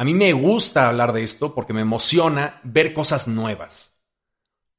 [0.00, 4.00] A mí me gusta hablar de esto porque me emociona ver cosas nuevas.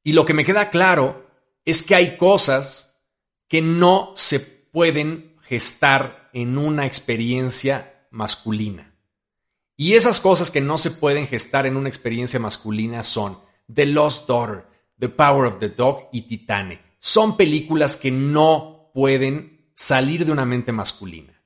[0.02, 1.30] Y lo que me queda claro
[1.64, 3.00] es que hay cosas
[3.46, 8.96] que no se pueden gestar en una experiencia masculina.
[9.76, 13.38] Y esas cosas que no se pueden gestar en una experiencia masculina son
[13.72, 14.66] The Lost Daughter,
[14.98, 16.82] The Power of the Dog y Titane.
[16.98, 21.40] son películas que no pueden salir de una mente masculina.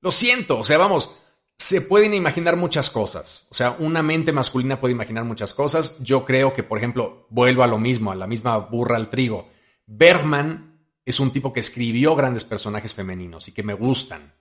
[0.00, 1.16] Lo siento, o sea, vamos,
[1.58, 3.46] se pueden imaginar muchas cosas.
[3.50, 5.98] O sea, una mente masculina puede imaginar muchas cosas.
[6.00, 9.48] Yo creo que, por ejemplo, vuelvo a lo mismo, a la misma burra al trigo.
[9.86, 14.34] Bergman es un tipo que escribió grandes personajes femeninos y que me gustan,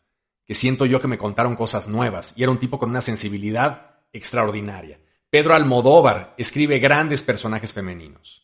[0.45, 3.99] que siento yo que me contaron cosas nuevas y era un tipo con una sensibilidad
[4.11, 4.99] extraordinaria.
[5.29, 8.43] Pedro Almodóvar escribe grandes personajes femeninos.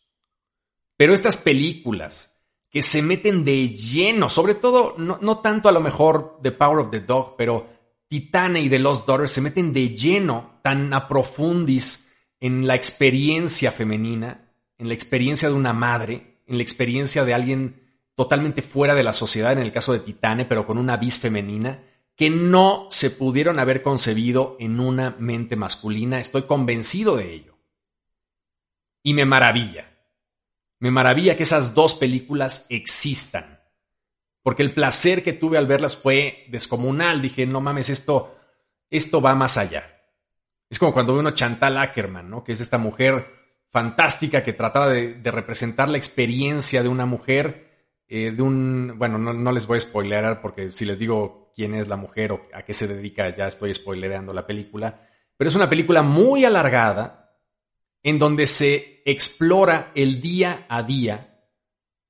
[0.96, 5.82] Pero estas películas que se meten de lleno, sobre todo, no, no tanto a lo
[5.82, 7.68] mejor The Power of the Dog, pero
[8.12, 13.72] Titane y The Lost Daughter se meten de lleno, tan a profundis en la experiencia
[13.72, 19.04] femenina, en la experiencia de una madre, en la experiencia de alguien totalmente fuera de
[19.04, 21.86] la sociedad, en el caso de Titane, pero con una vis femenina,
[22.18, 26.20] que no se pudieron haber concebido en una mente masculina.
[26.20, 27.58] Estoy convencido de ello.
[29.04, 29.90] Y me maravilla.
[30.80, 33.61] Me maravilla que esas dos películas existan
[34.44, 37.22] porque el placer que tuve al verlas fue descomunal.
[37.22, 38.36] Dije, no mames, esto,
[38.90, 40.02] esto va más allá.
[40.70, 42.44] Es como cuando veo uno Chantal Ackerman, ¿no?
[42.44, 43.28] Que es esta mujer
[43.72, 47.70] fantástica que trataba de, representar la experiencia de una mujer,
[48.08, 51.88] eh, de un, bueno, no, les voy a spoilerar porque si les digo quién es
[51.88, 55.70] la mujer o a qué se dedica, ya estoy spoilereando la película, pero es una
[55.70, 57.38] película muy alargada
[58.04, 61.46] en donde se explora el día a día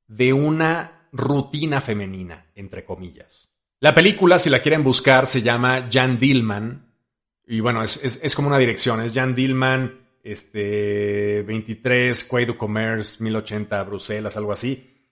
[0.08, 3.52] de una rutina femenina, entre comillas.
[3.80, 6.94] La película, si la quieren buscar, se llama Jan Dillman.
[7.48, 9.02] Y bueno, es, como una dirección.
[9.02, 15.10] Es Jan Dillman, este, 23, Quai du Commerce, 1080, Bruselas, algo así.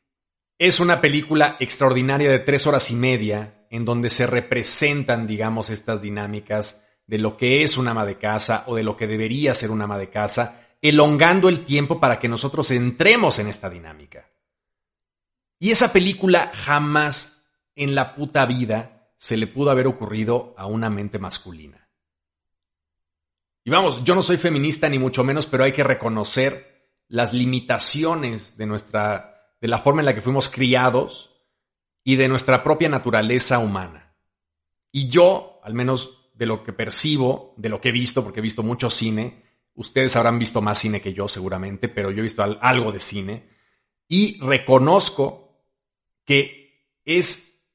[0.57, 6.01] Es una película extraordinaria de tres horas y media, en donde se representan, digamos, estas
[6.01, 9.71] dinámicas de lo que es una ama de casa o de lo que debería ser
[9.71, 14.29] una ama de casa, elongando el tiempo para que nosotros entremos en esta dinámica.
[15.59, 20.89] Y esa película jamás en la puta vida se le pudo haber ocurrido a una
[20.89, 21.89] mente masculina.
[23.65, 26.69] Y vamos, yo no soy feminista ni mucho menos, pero hay que reconocer
[27.09, 31.29] las limitaciones de nuestra, de la forma en la que fuimos criados
[32.03, 34.15] y de nuestra propia naturaleza humana.
[34.91, 38.43] Y yo, al menos de lo que percibo, de lo que he visto, porque he
[38.43, 39.43] visto mucho cine,
[39.75, 43.49] ustedes habrán visto más cine que yo seguramente, pero yo he visto algo de cine,
[44.07, 45.48] y reconozco
[46.29, 47.73] que es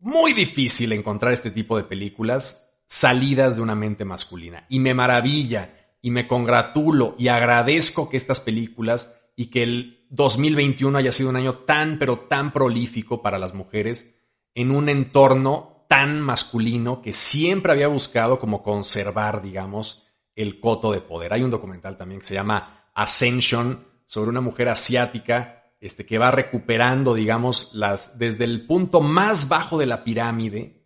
[0.00, 4.66] muy difícil encontrar este tipo de películas salidas de una mente masculina.
[4.68, 10.98] Y me maravilla y me congratulo y agradezco que estas películas y que el 2021
[10.98, 14.16] haya sido un año tan, pero tan prolífico para las mujeres
[14.52, 21.02] en un entorno tan masculino que siempre había buscado como conservar, digamos, el coto de
[21.02, 21.34] poder.
[21.34, 26.30] Hay un documental también que se llama Ascension sobre una mujer asiática este, que va
[26.30, 30.80] recuperando, digamos, las, desde el punto más bajo de la pirámide,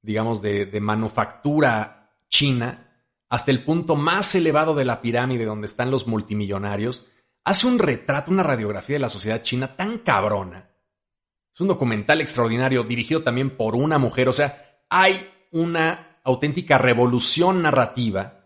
[0.00, 5.90] digamos, de, de manufactura china, hasta el punto más elevado de la pirámide donde están
[5.90, 7.04] los multimillonarios,
[7.42, 10.70] hace un retrato, una radiografía de la sociedad china tan cabrona.
[11.52, 17.60] Es un documental extraordinario dirigido también por una mujer, o sea, hay una auténtica revolución
[17.60, 18.44] narrativa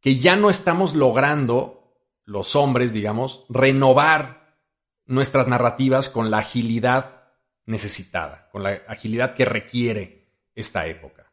[0.00, 1.92] que ya no estamos logrando
[2.24, 4.37] los hombres, digamos, renovar
[5.08, 7.24] nuestras narrativas con la agilidad
[7.66, 11.32] necesitada, con la agilidad que requiere esta época.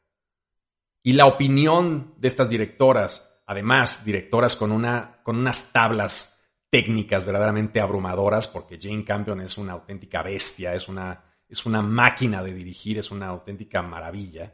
[1.03, 6.31] Y la opinión de estas directoras, además directoras con, una, con unas tablas
[6.69, 12.43] técnicas verdaderamente abrumadoras, porque Jane Campion es una auténtica bestia, es una, es una máquina
[12.43, 14.53] de dirigir, es una auténtica maravilla,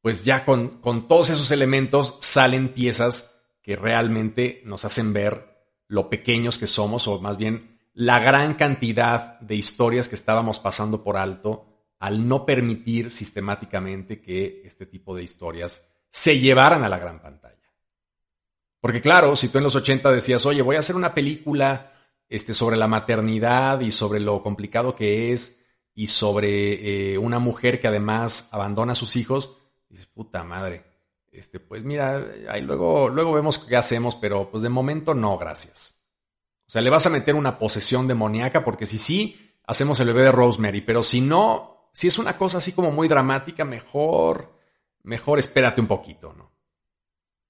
[0.00, 5.50] pues ya con, con todos esos elementos salen piezas que realmente nos hacen ver
[5.88, 11.02] lo pequeños que somos, o más bien la gran cantidad de historias que estábamos pasando
[11.02, 11.66] por alto
[11.98, 17.56] al no permitir sistemáticamente que este tipo de historias se llevaran a la gran pantalla.
[18.80, 21.92] Porque claro, si tú en los 80 decías, oye, voy a hacer una película
[22.28, 27.80] este, sobre la maternidad y sobre lo complicado que es y sobre eh, una mujer
[27.80, 29.58] que además abandona a sus hijos,
[29.90, 30.84] dices, puta madre,
[31.30, 35.99] este, pues mira, ahí luego, luego vemos qué hacemos, pero pues de momento no, gracias.
[36.70, 40.22] O sea, le vas a meter una posesión demoníaca porque si sí, hacemos el bebé
[40.22, 44.56] de Rosemary, pero si no, si es una cosa así como muy dramática, mejor,
[45.02, 46.52] mejor espérate un poquito, ¿no?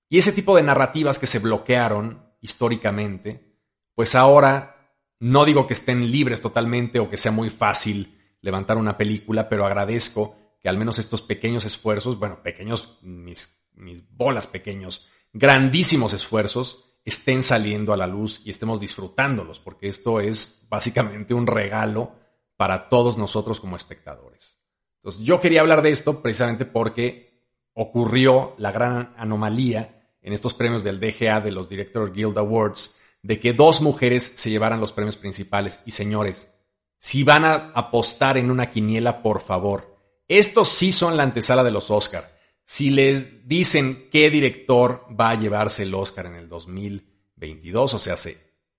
[0.08, 3.58] Y ese tipo de narrativas que se bloquearon históricamente,
[3.94, 8.96] pues ahora no digo que estén libres totalmente o que sea muy fácil levantar una
[8.96, 15.08] película, pero agradezco que al menos estos pequeños esfuerzos, bueno, pequeños, mis, mis bolas pequeños,
[15.34, 21.46] grandísimos esfuerzos, estén saliendo a la luz y estemos disfrutándolos, porque esto es básicamente un
[21.46, 22.12] regalo
[22.56, 24.58] para todos nosotros como espectadores.
[24.96, 27.30] Entonces, yo quería hablar de esto precisamente porque
[27.72, 33.38] ocurrió la gran anomalía en estos premios del DGA de los Director Guild Awards de
[33.38, 35.82] que dos mujeres se llevaran los premios principales.
[35.86, 36.54] Y señores,
[36.98, 39.96] si van a apostar en una quiniela, por favor,
[40.28, 42.30] estos sí son la antesala de los Oscar.
[42.72, 48.14] Si les dicen qué director va a llevarse el Oscar en el 2022, o sea,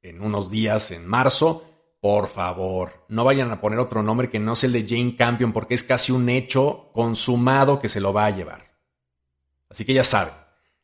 [0.02, 1.66] en unos días, en marzo,
[2.00, 5.52] por favor, no vayan a poner otro nombre que no sea el de Jane Campion
[5.52, 8.72] porque es casi un hecho consumado que se lo va a llevar.
[9.70, 10.36] Así que ya saben,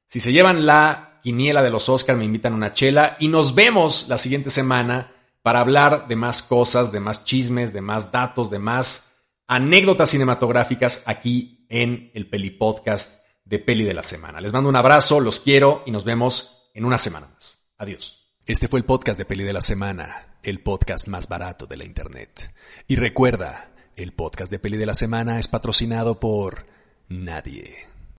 [0.05, 3.55] si se llevan la quiniela de los Oscars, me invitan a una chela y nos
[3.55, 8.49] vemos la siguiente semana para hablar de más cosas, de más chismes, de más datos,
[8.49, 14.41] de más anécdotas cinematográficas aquí en el Peli Podcast de Peli de la Semana.
[14.41, 17.71] Les mando un abrazo, los quiero y nos vemos en una semana más.
[17.77, 18.27] Adiós.
[18.45, 21.85] Este fue el podcast de Peli de la Semana, el podcast más barato de la
[21.85, 22.53] Internet.
[22.87, 26.65] Y recuerda, el podcast de Peli de la Semana es patrocinado por
[27.09, 27.87] nadie.